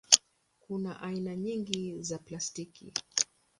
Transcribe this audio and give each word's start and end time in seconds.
Kuna 0.59 1.01
aina 1.01 1.35
nyingi 1.35 2.01
za 2.03 2.17
plastiki. 2.17 2.93